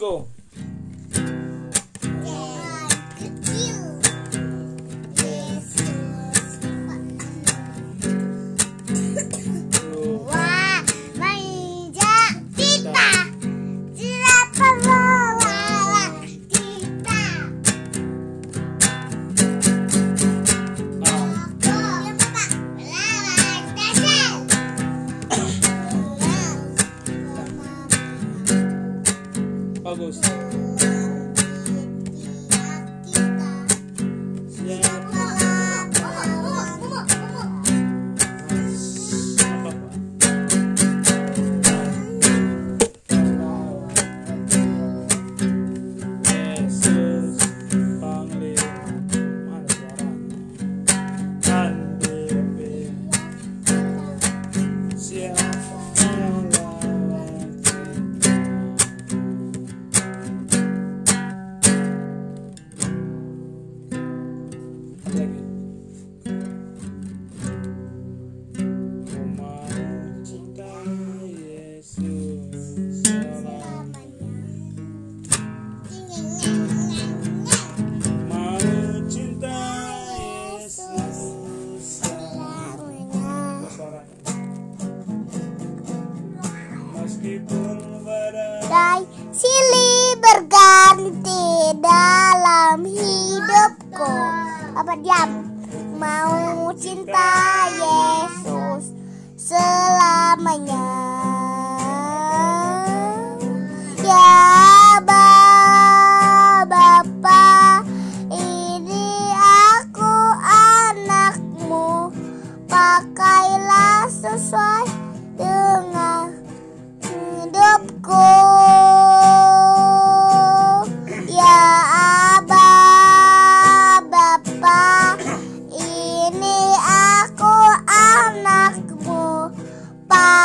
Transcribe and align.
hidupku. 0.00 0.28
Bagus. 29.90 30.89
Silih 89.30 90.18
berganti 90.18 91.78
dalam 91.78 92.82
hidupku 92.82 94.14
Apa 94.74 94.98
diam? 94.98 95.46
Mau 95.94 96.72
cinta 96.74 97.70
Yesus 97.70 98.90
selamanya 99.38 100.99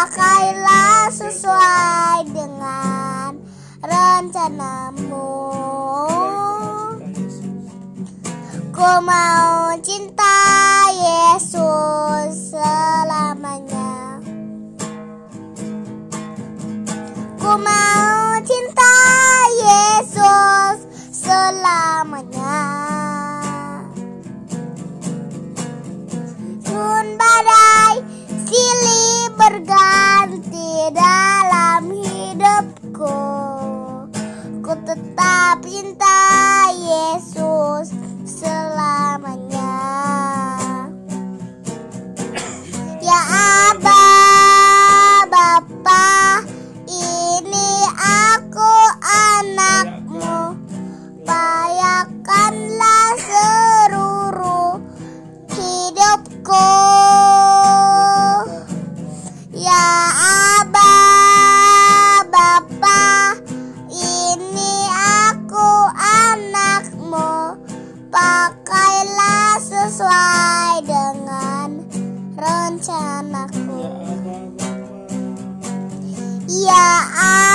Pakailah 0.00 1.12
sesuai 1.12 2.32
dengan 2.32 3.36
rencanamu. 3.84 5.28
Ku 8.72 8.90
mau 9.04 9.76
cinta 9.84 10.40
Yesus 10.88 12.56
selamanya 12.56 13.99
berganti 29.60 30.88
dalam 30.96 31.92
hidupku. 31.92 33.20
Ku 34.64 34.72
tetap 34.88 35.60
cinta 35.68 36.16
Yesus 36.72 37.39
sesuai 70.00 70.76
dengan 70.88 71.68
rencanaku. 72.40 73.84
Ya 76.48 76.88
Aba 77.12 77.20
Bapa 77.20 77.49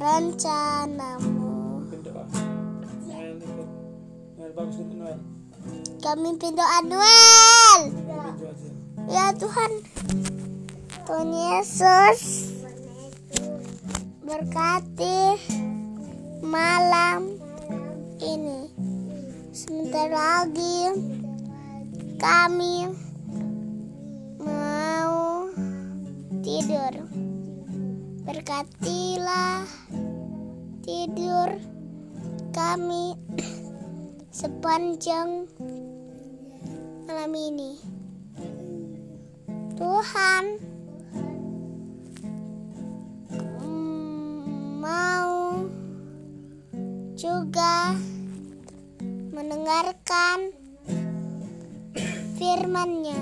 rencanamu 0.00 1.52
Berdoa. 1.92 2.24
Noel 3.04 3.36
ikut. 3.36 3.68
Noel 4.40 4.52
bagus 4.56 4.76
itu 4.80 4.94
Noel. 4.96 5.20
Kami 6.00 6.30
doa 6.40 6.78
Noel 6.88 7.80
Noel 8.08 8.32
pintu 8.32 8.44
aja. 8.48 8.70
Ya 9.10 9.26
Tuhan 9.36 9.72
Tuhan 11.04 11.28
Yesus 11.34 12.20
Berkati 14.22 15.34
Malam 16.46 17.34
Ini 18.22 18.70
Sebentar 19.50 20.06
lagi 20.14 20.94
Kami 22.22 22.86
Mau 24.38 25.50
Tidur 26.40 26.94
Berkatilah 28.22 29.66
Tidur 30.80 31.60
Kami 32.56 33.12
Sepanjang 34.40 35.44
Malam 37.04 37.32
ini 37.36 37.76
Tuhan 39.80 40.44
mm, 43.64 44.80
mau 44.80 45.64
juga 47.16 47.96
mendengarkan 49.32 50.52
firman-Nya. 52.36 53.20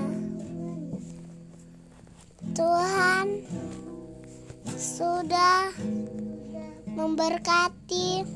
Tuhan 2.58 3.46
sudah 4.74 5.70
memberkati 6.98 8.26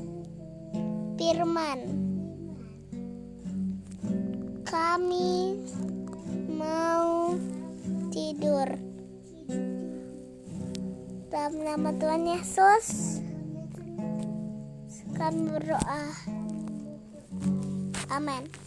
firman. 1.19 1.81
Kami 4.63 5.59
mau 6.47 7.35
tidur. 8.15 8.71
Dalam 11.27 11.59
nama 11.59 11.91
Tuhan 11.99 12.23
Yesus, 12.23 13.19
kami 15.19 15.43
berdoa. 15.51 16.03
Amin. 18.15 18.62